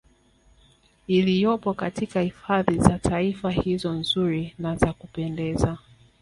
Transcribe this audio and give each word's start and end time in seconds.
Iliyopo 1.07 1.73
katika 1.73 2.21
hifadhi 2.21 2.77
za 2.79 2.99
Taifa 2.99 3.51
hizo 3.51 3.93
nzuri 3.93 4.55
na 4.59 4.75
za 4.75 4.93
kupendeza 4.93 5.77